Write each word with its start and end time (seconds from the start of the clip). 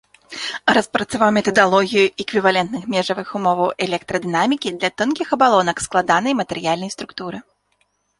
Распрацаваў 0.75 1.29
метадалогію 1.37 2.05
эквівалентных 2.23 2.87
межавых 2.93 3.27
умоваў 3.39 3.69
электрадынамікі 3.87 4.73
для 4.79 4.89
тонкіх 5.03 5.27
абалонак 5.37 5.77
складанай 5.87 6.33
матэрыяльнай 6.41 6.91
структуры. 6.97 7.37